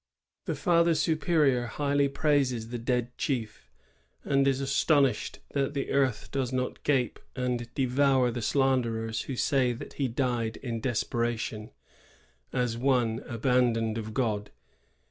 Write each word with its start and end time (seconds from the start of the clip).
^ 0.43 0.45
The 0.45 0.55
Father 0.55 0.95
Superior 0.95 1.67
highly 1.67 2.07
praises 2.09 2.69
the 2.69 2.79
dead 2.79 3.15
chief, 3.19 3.69
and 4.23 4.47
is 4.47 4.59
astonished 4.59 5.37
that 5.51 5.75
the 5.75 5.91
earth 5.91 6.31
does 6.31 6.51
not 6.51 6.81
gape 6.83 7.19
and 7.35 7.71
devour 7.75 8.31
the 8.31 8.41
slanderers 8.41 9.21
who 9.29 9.35
say 9.35 9.73
that 9.73 9.93
he 10.01 10.07
died 10.07 10.57
in 10.57 10.81
desper 10.81 11.31
ation, 11.31 11.69
as 12.51 12.79
one 12.79 13.23
abandoned 13.27 13.99
of 13.99 14.15
God. 14.15 14.49